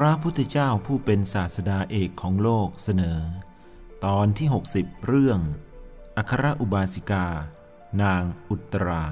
[0.00, 3.18] พระพุทธเจ้าผู้เป็นศาสดาเอกของโลกเสนอ
[4.04, 5.38] ตอนที่ 60 เรื่อง
[6.16, 7.26] อัครอุบาสิกา
[8.02, 9.02] นางอุตรา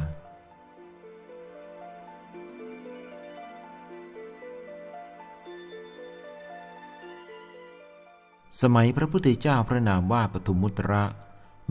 [8.60, 11.04] สมัยพระพุทธเจ้าพระนามว่าปทุมมุตระ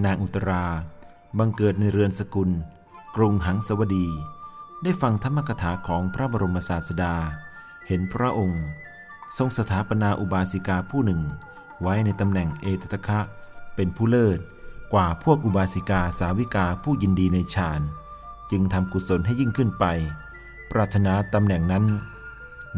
[0.06, 0.66] นางอุตรา
[1.38, 2.50] บังเกิดในเรือนสกุล
[3.16, 4.08] กรุงหังสวดี
[4.84, 7.16] ได้ฟังธรรมกถาของพระบรมศาสดา
[7.88, 8.66] เห็นพระองค์
[9.38, 11.22] ทรงสถาปนาอุบาสิกาผู้หนึ่ง
[11.82, 13.20] ไว้ในตำแหน่งเอตตะคะ
[13.76, 14.40] เป็นผู้เลิศ
[14.94, 17.82] กว่าพวกอุบาสิกาสาวิกาผู้ยินดีในฌาน
[18.52, 19.86] จึงทำกุศลให้ยิ่งขึ้นไป
[20.72, 21.86] ปรารถนาตำแหน่งนั้น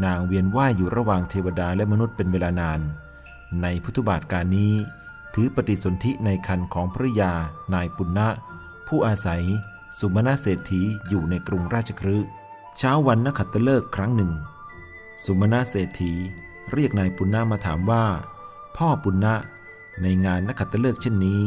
[0.06, 2.80] นางเวียนว่ายอยู่ระหว่างเทวดาและมนุษย์เป็นเวลานาน
[3.62, 4.74] ในพุทธบาทการนี้
[5.34, 7.34] ถือปฏิสนธิในคันของภริยา
[7.74, 8.28] นายปุณณะ
[8.88, 9.44] ผู้อาศัย
[10.00, 12.30] สุมาณเศรษฐีอยู่ในกรุงราชคฤห์
[12.78, 14.32] เช้าวันนักขัตฤกษ์ครั้งหนึ่ง
[15.24, 16.14] สุมาณเศรษฐี
[16.72, 18.06] เรียกนายปุณณะมาถามว่า
[18.78, 19.36] พ่อปุณณะ
[20.02, 21.44] ในงานนักขัตฤกษ์เช่นนี้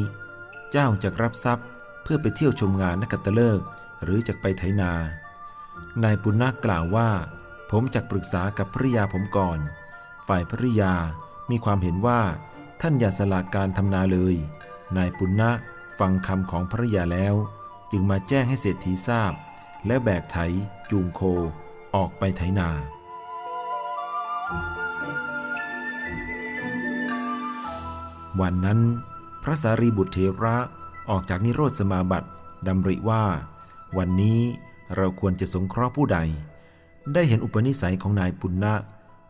[0.70, 1.66] เจ้าจะรับทรัพย์
[2.02, 3.66] เพื่อไปเที่ยวชมงานนักขัตฤกษ์
[4.02, 4.92] หรือจะไปไถนา
[6.04, 7.10] นายปุณณะกล่าวว่า
[7.70, 9.58] ผมจะปรึกษากับภริยาผมก่อน
[10.28, 10.94] ฝ่ายภริยา
[11.50, 12.20] มีความเห็นว่า
[12.80, 14.36] ท่านอย่าสละการทำนาเลย
[14.96, 15.50] นายปุณณะ
[15.98, 17.34] ฟังคำของภริยาแล้ว
[17.90, 19.32] จึงมาแจ้งให้เศรษฐีทราบ
[19.86, 20.38] และแบกไถ
[20.90, 21.20] จูงโค
[21.94, 22.68] ออกไปไถนา
[28.40, 28.80] วันนั้น
[29.42, 30.56] พระสารีบุตรเถระ
[31.10, 32.28] ออกจากนิโรธสมาบัติ
[32.66, 33.24] ดำริว่า
[33.98, 34.40] วันนี้
[34.96, 36.18] เราควรจะสงเคราะห์ผู้ใด
[37.12, 38.74] ได้เห็นอุปนิสัยของนายปุณณะ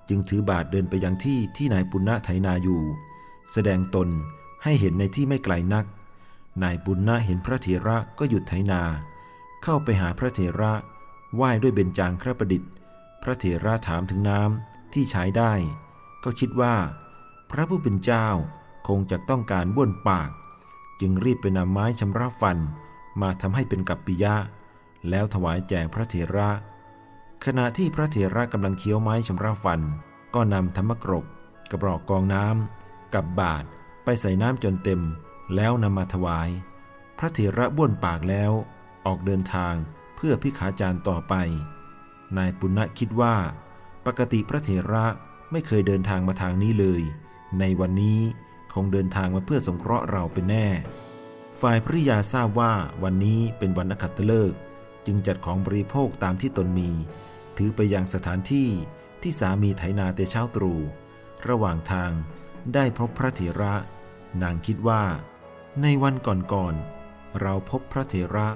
[0.08, 2.80] จึงถือบาทเดินไปยังที่ที่นายปุณณะไถนาอยู่
[3.52, 4.08] แสดงตน
[4.64, 5.84] ให้เห็นในที่ไม่ไกลนัก
[6.62, 8.82] นายปุณณะเห็นพระเถระก็หยุดไถนา
[9.62, 10.72] เข้าไปหาพระเถระ
[11.34, 12.70] ไหว้ด้วยเบญจางครประดิษฐ์
[13.22, 15.52] พระเถระถามถึงน้ำที่ใช้ได้
[16.24, 16.74] ก็คิดว่า
[17.50, 18.26] พระผู้เป็นเจ้า
[18.88, 20.30] คงจะต้องการบ้วนปาก
[21.00, 22.58] จึงรีบไปนำไม้ชำระฟัน
[23.22, 24.34] มาทำให้เป็นกัปปิยะ
[25.10, 26.50] แล้วถวายแจกพระเถระ
[27.44, 29.80] ขณะที่พระเถระกำลังเคี้ยวไม้ชำระฟัน
[30.34, 31.24] ก็นำธรรมกรก
[31.70, 33.64] กระบอกกองน้ำกับบาท
[34.04, 35.00] ไปใส่น้ำจนเต็ม
[35.54, 36.48] แล้วนำมาถวาย
[37.18, 38.52] พระเถระบ้วนปากแล้ว
[39.06, 39.74] ออกเดินทาง
[40.16, 41.34] เพื่อพิขาจาร์ต่อไป
[42.36, 43.34] นายปุณณะคิดว่า
[44.06, 45.04] ปกติพระเถระ
[45.52, 47.02] ไม่เคยเดินทางมาทางนี้เลย
[47.60, 48.20] ในวันนี้
[48.82, 50.68] งเดินทางมาเพื่อสงเคราะห์เราเป็นแน่
[51.60, 52.72] ฝ่ายภริยาทราบว่า
[53.02, 54.58] วันนี้เป็นวันนักขัตฤกษ์
[55.06, 56.90] จึงจัดของบริโภคตามที่ตนมี
[57.56, 58.68] ถือไปยังสถานที่
[59.22, 60.80] ที่สามีไถนาแต่เช้าตรู่
[61.48, 62.10] ระหว่างทาง
[62.74, 63.74] ได้พบพระเถระ
[64.42, 65.02] นางคิดว่า
[65.82, 68.48] ในวันก่อนๆเราพบพระเถระ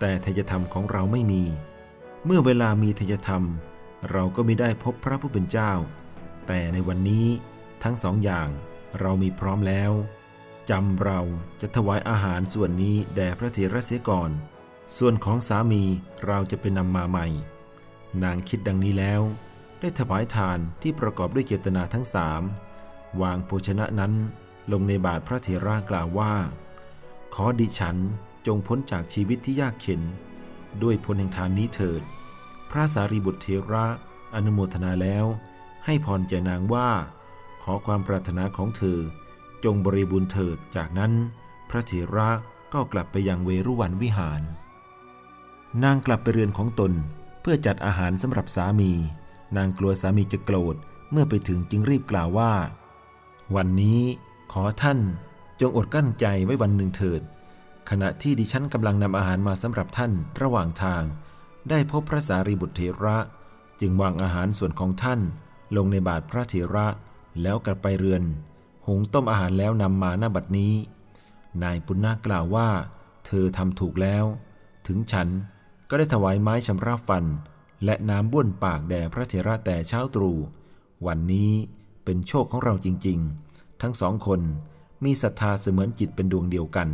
[0.00, 1.42] แต่ทยธรรมของเราไม่มี
[2.24, 3.42] เมื่อเวลามีทยธรรม
[4.10, 5.72] เราก็ไม่ได้พบพระผู้เป็นเจ้า
[6.46, 7.26] แต่ในวันนี้
[7.82, 8.48] ทั้งสองอย่าง
[9.00, 9.92] เรามีพร้อมแล้ว
[10.70, 11.20] จำเรา
[11.60, 14.30] จะถวายอาหารส่วนนี้แด่พระเถระเสียก่อน
[14.98, 15.82] ส่วนของสามี
[16.26, 17.26] เราจะไปนำมาใหม่
[18.22, 19.22] นางคิดดังนี้แล้ว
[19.80, 22.42] ได้ถวายทานที่ประกอบด้วยเจตนาทั้งสาม
[23.22, 24.12] วางโภชนะนั้น
[24.72, 26.32] ลงในบาทพระเถระกล่าวว่า
[27.34, 27.96] ขอดิฉัน
[28.46, 30.00] จงพ้นจากชีวิตที่ยากเข็น
[30.82, 32.02] ด้วยผลแห่งทานนี้เถิด
[32.70, 33.86] พระสารีบุตรเถระ
[34.34, 35.26] อนุโมทนาแล้ว
[35.84, 36.90] ให้พรแก่นางว่า
[37.64, 38.98] ขอความปรารถนาของเธอ
[39.64, 41.12] จงบริบูรณ์เถิดจากนั้น
[41.70, 42.30] พระเถระ
[42.74, 44.42] ก็กลับไปยังเวรุวันวิหาร
[45.84, 46.92] นางกลับไปเรือนของตน
[47.40, 48.92] เพื่อจัดอาหารสำหรับสามี
[49.56, 50.76] นางกลัวสามีจะโกรธ
[51.10, 52.52] เมื่อไปถึงจึงรีบกล่าวว่า
[53.56, 54.00] วันนี้
[54.52, 54.98] ขอท่าน
[55.60, 57.22] จงอดกั้นใจไว้วันหนึ่งเถิด
[57.90, 61.02] ขณะที่ดิฉันกำลังนำอาหารมาสำหรับท่านระหว่างทาง
[61.70, 63.18] ได้พบพระสารีบุตรเถระ
[63.80, 65.20] จึงวางอาหารส่วนของท่าน
[65.76, 66.86] ลงในบาทพระเถระ
[67.42, 68.22] แล้วกลับไปเรือน
[68.86, 70.72] หุงต้มอาหารแล้วนำมาหน้าบัดนี้
[71.62, 72.68] นายปุณณะกล่าวว่า
[73.26, 74.24] เธอทำถูกแล้ว
[74.86, 75.28] ถึงฉัน
[75.88, 77.24] ก็ได้ถวายไม้ชำระฟัน
[77.84, 80.38] และน้ำบ้วนปากแด่พระเถระแต่เช้าตรู่
[81.06, 81.50] วันนี้
[82.04, 83.18] เป็นโชคของเราจริง
[83.50, 84.40] ๆ ทั้งสองคน
[85.04, 86.88] มีศรัทธาเสมือนจิตเป็นดวงเดียวกัน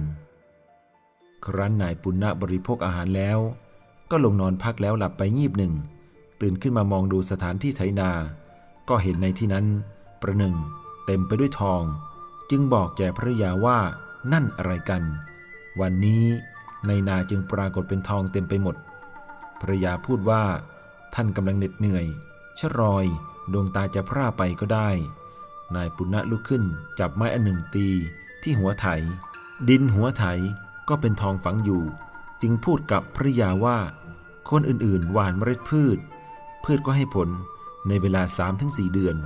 [1.45, 3.39] ครั้นนายปุณณะบริโภคอาหารแล้ว
[4.11, 5.75] ก็ลงนอนพักแล้วหลับไปงีบหนึ่ง
[6.41, 8.11] ตื่นขึ้นมามองดูสถานที่ไถนา
[8.89, 9.67] ก็เห็นในที่นั้น
[10.23, 10.57] ประหนึ่ง
[11.07, 11.83] เต็มไปด้วยทอง
[12.51, 13.79] จึงบอกแก่ภรรยาว่า
[14.33, 15.03] นั่นอะไรกัน
[15.81, 16.25] วันนี้
[16.87, 18.77] ในนาจึงปรากฏเป็นทองเต็มไปหมด
[19.61, 20.45] ภรรยาพูดว่า
[21.15, 22.07] ท่านกำลังเหน็ดเหนื่อย
[22.59, 23.05] ชรอย
[23.53, 24.91] ดวงตาจะพร่าไปก็ได้
[25.75, 26.65] นายปุณณะลุกขึ้น
[26.99, 27.89] จับไม้อันหนึ่งตี
[28.43, 28.87] ที่หัวไถ
[29.69, 30.25] ดินหัวไถ
[30.89, 31.83] ก็เป็นทองฝังอยู่
[32.43, 33.79] จึงพูดกับภรรยาว่า
[34.51, 35.99] คนอื่นๆ หว่านเมล็ดพืช
[36.65, 37.29] พืชก็ให้ผล
[37.89, 38.23] ในเวลา
[38.59, 39.17] 3-4 เดือน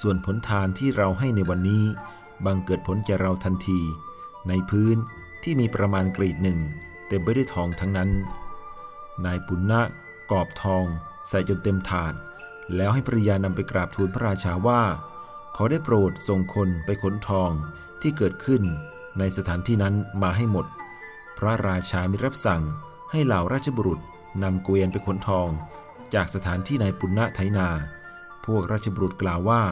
[0.00, 1.84] ส่วนผลทานที่เราให้ในวันนี้
[2.44, 3.80] บังเกิดผลแก่เราทันที
[4.48, 4.96] ในพื้น
[5.42, 6.58] ที่มีประมาณกรีดหนึ่ง
[7.08, 8.10] เต็มไปด้วยทองทั้งนั้น
[9.24, 9.82] นายปุณณะ
[10.30, 10.84] กอบทอง
[11.28, 12.14] ใส่จนเต็มถาด
[12.76, 14.82] แล้วให้ภริยานำไปกราบทูลพระราชาว่า
[15.56, 17.50] ขอได้โปรดส่งคนไปขนทอง
[18.02, 18.62] ที่เกิดขึ้น
[19.18, 20.66] ในสถานที่นั้นมาให้หมด
[21.38, 22.62] พระราชามีรับสั่ง
[23.10, 24.00] ให้เหล่าราชบุรุษ
[24.42, 25.48] นำเกวียนไปขนทอง
[26.14, 27.68] จากสถานที่นายปุณณะไถนา
[28.46, 29.62] พวกราชบุรุษกล่าวว่า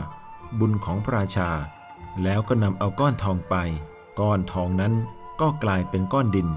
[0.58, 1.50] บุญของพระราชา
[2.22, 3.54] แล้วก็นำเอาก้อนทองไป
[4.20, 4.94] ก้อนทองนั้น
[5.40, 6.48] ก็กลายเป็นก้อนดิน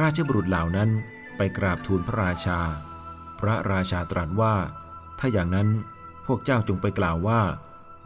[0.00, 0.90] ราชบุรุษเหล่านั้น
[1.36, 2.58] ไปกราบทูลพระราชา
[3.40, 4.54] พระราชาตรัสว่า
[5.18, 5.68] ถ้าอย่างนั้น
[6.26, 7.40] พวกเจ้าจงไปกล่าวว่า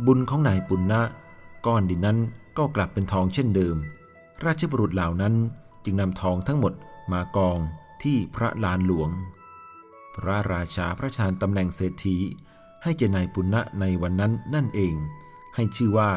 [0.06, 1.02] บุญของนายปุณณะ
[1.66, 2.18] ก้อนดินนั้น
[2.58, 3.76] ก็กลับเป็นทองเช่นเดิม
[4.44, 5.34] ราชบุรุษเหล่านั้น
[5.84, 6.72] จึงนำทองทั้งหมด
[7.12, 7.58] มากอง
[8.02, 9.10] ที่พระลานหลวง
[10.16, 12.16] พระราชาพระชานตำแหน่งเศรษฐี
[12.82, 14.94] ให้แก่นายปุณณะในวันนั้นนั่นเอง
[15.54, 16.10] ให้ชื่อว่า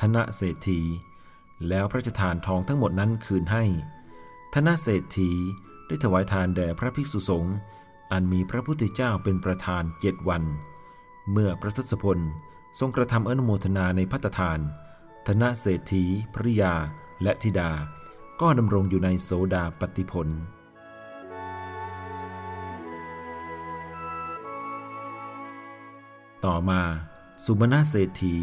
[0.00, 0.80] ธนเศรษฐี
[1.68, 3.64] แล้วพระราชทานทองทั้งหมดนั้นคืนให้
[4.54, 5.30] ธนเศรษฐี
[5.86, 7.56] ได้ถวายทานแด่พระภิกษุสงฆ์
[8.12, 10.42] อันมีพระพุทธเจ้าเป็นประธานเจ็ดวัน
[11.30, 12.18] เมื่อพระทศพล
[12.78, 14.60] ทรงกระทำอนุโมทนาในพัตทาน
[15.26, 16.04] ธนเศรษฐี
[16.34, 16.74] ภริยา
[17.22, 17.70] และธิดา
[18.40, 20.28] ก็ดำรงอยู่ในโสดาปฏิผล
[26.46, 26.82] ต่อมา
[27.44, 28.36] สุมาณเศรษฐี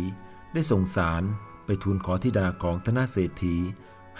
[0.54, 1.24] ได้ส่งสาร
[1.66, 3.56] ไปทูลขอธิดาของธนเศรษฐี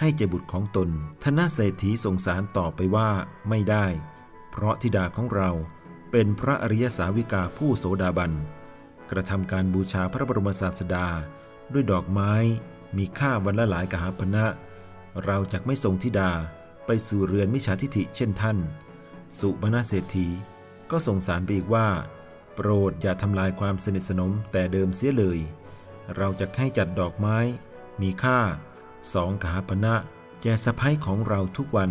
[0.00, 0.88] ให้แก่บุตรของตน
[1.24, 3.10] ธนเศรษฐีส่งสารตอบไปว่า
[3.48, 3.86] ไม่ได้
[4.50, 5.50] เพราะธิดาของเรา
[6.10, 8.32] เป็นพระอริยสาวิกาผู้โสดาบัน
[9.10, 11.06] กระทำการบูชาพระบรมศาสดา
[11.72, 12.32] ด้วยดอกไม้
[12.96, 14.46] มีค่าวันละหลายกหาปณะ
[15.24, 16.30] เราจะไม่ส่งธิดา
[16.86, 18.58] ไปสู่เรือนมิจฉาทิฐิเช่นท่าน
[19.38, 20.28] สุมาณเศรษฐี
[20.90, 21.88] ก็ส่งสารไปอีกว่า
[22.60, 25.38] โปรดอย่าทำลายความสนิทสนมแต่เดิมเสียเลย
[26.16, 27.38] เราจะให้จัดดอกไม้
[28.02, 28.38] มีค่า
[29.12, 29.94] สองกหาปณะ
[30.42, 31.90] แก่สะพ้ยของเราทุกวัน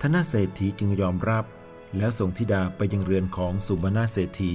[0.00, 1.44] ธนเศรษฐีจึงยอมรับ
[1.96, 4.52] แล้วส่งธิดาไปยังเรือนของสุมาณเศรษฐี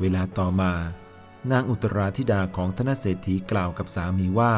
[0.00, 0.72] เวลาต่อมา
[1.50, 4.54] นางอุตราธิดาของธนเศรษฐีกล่าวกับสามีว่า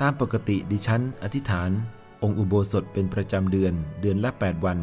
[0.00, 1.70] ตามปกติดิฉันอธิษฐาน
[2.22, 4.78] องค์อุโบสถเป็นประจำเดือนเดือนละ 8 วัน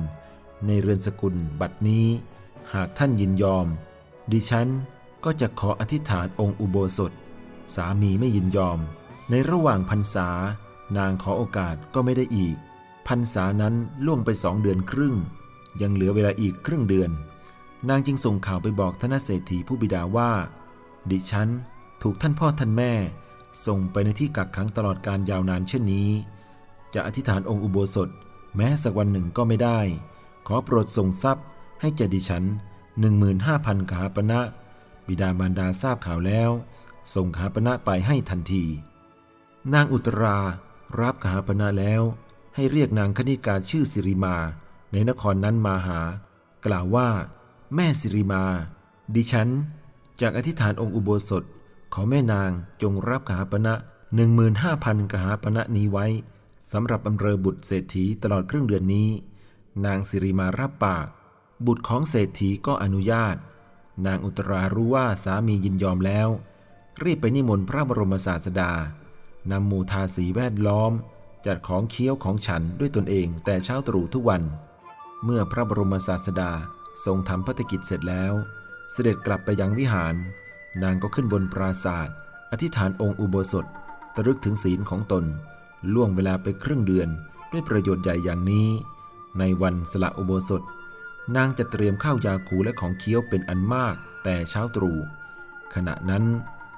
[0.68, 2.08] ในเรือนสกุลบัดนี้
[2.74, 3.68] หากท่านยินยอม
[4.32, 4.68] ดิฉัน
[5.26, 7.12] ก็จะขออธิษฐานองค์อุโบสถ
[7.76, 8.80] สามีไม่ยินยอม
[9.30, 10.30] ในระหว่างพรรษา
[10.98, 12.56] นางขอโอกาสก็ไม่ได้อีก
[13.08, 13.74] พรรษานั้น
[14.06, 15.16] ล่วงไปสองเดือนครึ่ง
[15.82, 17.10] ยังเหลือเวลาอีกครึ่งเดือน
[17.90, 20.32] นางจึงส่งข่าวไปบอกธนเศรษฐีผู้บิดาว่า
[21.12, 21.50] ดิฉัน
[22.02, 22.94] ถูกท่านพ่อท่านแม่
[23.66, 26.10] ส่งไปในที่กักขังตลอดการยาวนานเช่นนี้
[26.94, 28.10] จะอธิษฐานองค์อุโบสถ
[28.56, 29.80] แม้สักวันหนึ่งก็ไม่ได้
[30.48, 31.46] ขอโปรดส่งทรัพย์
[31.82, 32.44] ให้แก่ดิฉัน
[33.18, 34.40] 15,000 ขาปณะ
[35.08, 36.50] บิดามารดาทราบข่าวแล้ว
[37.14, 38.64] ส่งขาปณะไปให้ทันที
[39.74, 40.38] นางอุตรา
[41.02, 42.02] รับขาปณะแล้ว
[42.56, 44.36] ให้เรียกนางคณิกาชื่อสิริมา
[44.92, 46.00] ในนครนั้นมาหา
[46.66, 47.10] กล่าวว่า
[47.76, 48.44] แม่สิริมา
[49.16, 49.50] ดิฉัน
[50.22, 51.44] จากอธิษฐานองค์อุโบสถ
[51.94, 53.74] ขอแม่นางจงรับกหาปณะ
[54.44, 56.06] 15,000กหาปณะนี้ไว้
[56.72, 59.10] สำหรับบำเรอบุตรเศรษฐีตลอดครึ่งเดือนนี้
[59.86, 61.08] นางสิริมารับปาก
[61.66, 63.36] บุตรของเศรษฐีก็อนุญาต
[64.06, 66.28] นางอุตรารู้ว่าสามียินยอมแล้ว
[67.04, 68.72] รีบไปนิมนต์พระบรมศาสดา
[69.52, 70.92] นำหมู่ทาสีแวดล้อม
[71.46, 74.42] จัดของเคี้ยวของฉันด้วยตนเองแต่เช้าตรู่ทุกวัน
[75.24, 76.52] เมื่อพระบรมศาสดา
[77.06, 78.34] ทรงทำพัฒกิจเสร็จแล้ว
[78.92, 80.16] เสด็จกลับไปยังวิหาร
[80.84, 82.16] นางก็ขึ้นบนปราศาสตร์
[82.52, 83.66] อธิษฐานองค์อุโบสถ
[84.16, 85.26] ตรึกถึงศีลของตน
[85.94, 87.10] ล่วงเวลาไปครึ่งเดือน
[87.52, 88.68] ด้วยประโยชน์ใหญ่อย่างนี้
[89.40, 90.62] ในวันสละอุโบสถ
[91.36, 95.00] นางจะเตรียมข้าวยาคูและของเคี้ยวเป็นอันมาก แต่เช้าตรู่
[95.76, 96.24] ขณะนั้น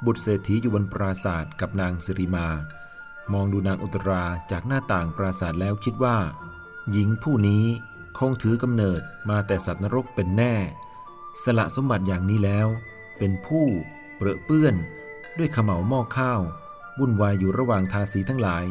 [0.05, 2.47] บุตรเศรษฐีอยู่บนปราศาสตร์กับนางสิริมา
[3.33, 6.17] มองดูนางอุตราจากหน้าต่างปราศาสตร์แล้วคิดว่า
[6.91, 7.65] หญิงผู้นี้
[8.19, 10.55] คงถือกำเนิดมาแต่สัตว์นรกเป็นแน่
[11.43, 12.67] สละสมบัติอย่างนี้แล้ว
[13.17, 13.65] เป็นผู้
[14.15, 14.75] เปรอะเปื้อน
[15.37, 16.41] ด้วยขมเหลาหม้อข้าว
[16.99, 18.65] วุ่นวายอยู่ระหว่างทาสีทั้งหลาย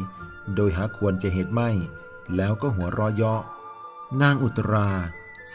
[0.55, 1.69] โดยหาควรจะเหตุไม่
[2.35, 3.41] แล้วก็หัวเรอยเยาะ
[4.21, 4.89] นางอุตรา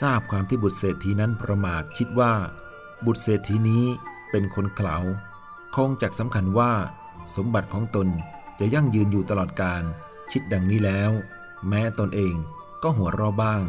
[0.01, 2.33] ทราบความที่บุตรเศรษฐีนั้นประมาทคิดว่า
[3.07, 3.85] บุตรเศรษฐีนี้
[4.31, 4.97] เป็นคนเขลา
[5.75, 6.73] คงจักสำคัญว่า
[7.37, 8.09] สมบัติของตน
[8.59, 9.83] จะยั่งยืนอยู่ตลอดการ
[10.31, 11.11] คิดดังนี้แล้ว
[11.69, 12.35] แม้ตนเอง
[12.83, 13.63] ก็หัวเราะบ้าง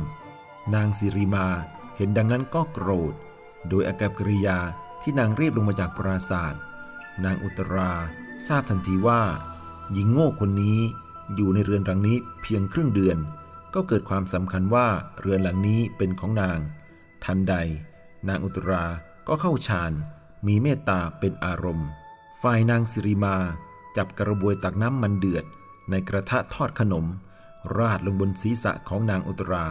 [0.73, 1.47] นางสิริมา
[1.95, 3.13] เห็นดังนั้นก็โกรธ
[3.69, 4.59] โดยอากับกิริยา
[5.01, 6.61] ที่นางรีบลงมาจากปราศาสตร์
[7.23, 7.91] นางอุตรา
[8.47, 9.21] ทราบทันทีว่า
[9.93, 10.79] หญิงโง่คนนี้
[11.35, 13.17] อยู่ในเรือนหลังนี้เพียงครึ่งเดือน
[13.75, 14.87] ก็เกิดความสำคัญว่า
[15.19, 16.57] เรือนหลังนี้เป็นของนาง
[17.23, 17.55] ทันใด
[18.27, 18.83] นางอุตรา
[19.27, 19.91] ก็เข้าฌาน
[20.47, 21.87] มีเมตตาเป็นอารมณ์
[22.41, 23.35] ฝ่ายนางสิริมา
[23.97, 25.45] จับกระบวยตักน้ำมันเดือด
[25.89, 27.05] ในกระทะทอดขนม
[27.77, 29.65] ราดลงบนศีรษะของนางอุตรา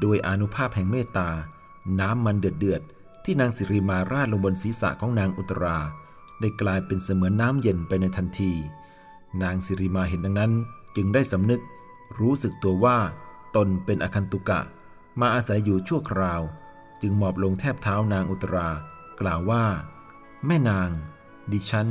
[0.00, 1.28] โดยอนุภาพแห่งเมตตา
[2.00, 2.82] น้ำมันเดือดเดือด
[3.24, 5.76] ที่นางสิริมาราดลงบนศีรษะของนางอุตรา
[6.40, 8.52] ได้กลายเป็นเสมือนน้ำเย็นไปในทันที
[9.42, 10.52] นางสิริมาเห็นดังนั้น
[10.96, 11.60] จึงได้สำนึก
[12.18, 12.98] รู้สึกตัวว่า
[13.56, 14.60] ตนเป็นอคันตุกะ
[15.20, 16.42] มาอาศัยอยู่ชั่วคราว
[17.02, 18.68] จึงหมอบลงแทบเท้านางอุตรา
[19.20, 19.64] กล่าวว่า
[20.46, 20.90] แม่นาง
[21.52, 21.88] ดิฉัน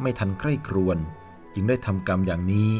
[0.00, 0.98] ไม่ทันใคร่ครวญ
[1.54, 2.70] จึงได้ทำกรรมอย่างนี้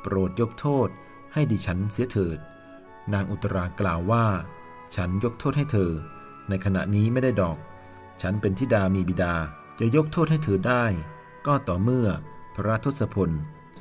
[0.00, 0.88] โปรดยกโทษ
[1.32, 2.38] ให้ดิฉันเสียเถิด
[3.12, 4.26] นางอุตรากล่าวว่า
[4.96, 5.90] ฉันยกโทษให้เธอ
[6.48, 7.56] ในขณะนี้ไม่ได้ดอก
[8.22, 9.34] ฉันเป็นธิดามีบิดา
[9.78, 10.84] จะยกโทษให้เธอได้
[11.46, 12.08] ก็ต่อเมื่อ
[12.54, 13.30] พระทศพล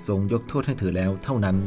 [0.08, 1.58] ทรงยกโทษให้เธอแล้วเท่านั้น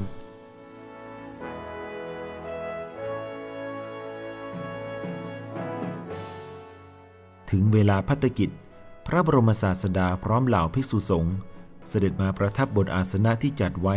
[7.52, 8.50] ถึงเวลาพัฒกิจ
[9.06, 11.36] พระบรมศาสดาพร้อมเหล่าภิกษุสงฆ์
[11.88, 13.96] เสด็จมาประทับบนอาสนะที่จัดไว้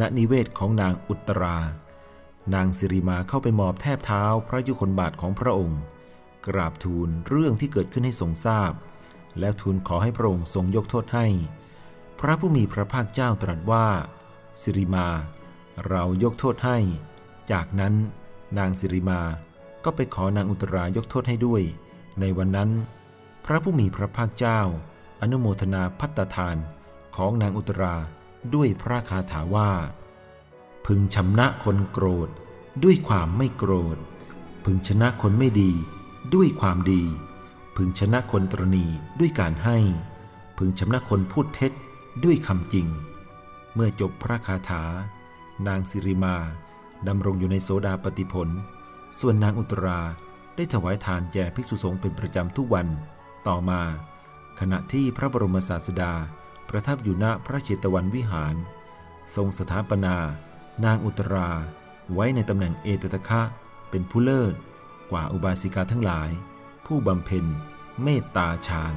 [0.00, 1.56] ณนิเวศของนางอุตรา
[2.54, 5.80] นางสิริมาเข้าไปมอบแทบเท้าพระยุคลบาทของพระองค์
[6.46, 8.72] กราบทูลเรื่องที่เกิดขึ้นให้ทรงทราบ
[9.38, 11.26] และทูลขอให้พระองค์ทรงยกโทษให้
[12.20, 13.86] พระผู้มีพระภาคเจ้าตรัสว่า
[14.62, 15.06] สิริมา
[15.86, 16.78] เรายกโทษให้
[17.52, 17.94] จากนั้น
[18.58, 19.20] นางสิริมา
[19.84, 21.62] ก็ไปขอนางอุตรายกโทษให้ด้วย
[22.20, 22.70] ในวันนั้น
[23.44, 24.60] พระผู้มีพระภาคเจ้า
[25.20, 26.56] อนุโมทนาพัตทาน
[27.16, 27.96] ของนางอุตรา
[28.54, 29.70] ด้วยพระคาถาว่า
[30.86, 32.28] พึงชำนะคนโกรธ
[32.84, 33.98] ด้วยความไม่โกรธ
[34.64, 35.72] พึงชนะคนไม่ดี
[36.34, 37.02] ด้วยความดี
[37.76, 38.86] พึงชนะคนตรณี
[39.20, 39.78] ด้วยการให้
[40.58, 41.72] พึงชนะคนพูดเท็จ
[42.24, 42.86] ด้วยคำจริง
[43.74, 44.84] เมื่อจบพระคาถา
[45.66, 46.36] นางสิริมา
[47.08, 48.48] ดำรงอยู่ในโสดาปฏิผล
[49.18, 50.00] ส่วนนางอุตรา
[50.58, 52.86] ได้ถวายทานแก่ภิกษุสงฆ์เป็นประจำทุกวัน
[53.48, 53.82] ต่อมา
[54.60, 56.12] ขณะที่พระบรมศาสดา
[56.68, 58.54] ประทับอยู่ณพระเชตวันวิหาร
[59.34, 60.16] ทรงสถาปนา
[60.84, 61.50] นางอุตรา
[62.14, 63.42] ไว้ในตำแหน่งเอตตะคะ
[63.90, 64.54] เป็นผู้เลิศ
[65.10, 66.30] กว่าอุบาสิกาทั้งหลาย
[66.86, 67.44] ผู้บำเพ็ญ
[68.02, 68.94] เมตตาฌาน